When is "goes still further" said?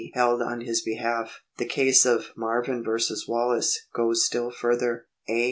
3.95-5.05